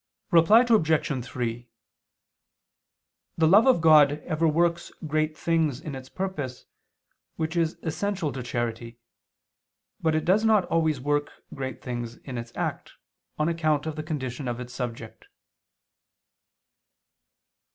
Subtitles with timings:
[0.31, 1.23] Reply Obj.
[1.25, 1.69] 3:
[3.37, 6.65] The love of God ever works great things in its purpose,
[7.35, 8.97] which is essential to charity;
[10.01, 12.93] but it does not always work great things in its act,
[13.37, 15.27] on account of the condition of its subject.